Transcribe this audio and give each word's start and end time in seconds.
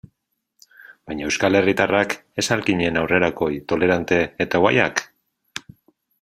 Baina 1.09 1.27
euskal 1.27 1.59
herritarrak 1.59 2.15
ez 2.43 2.47
al 2.57 2.65
ginen 2.71 2.97
aurrerakoi, 3.03 3.51
tolerante 3.75 4.19
eta 4.47 4.65
guayak? 4.65 5.05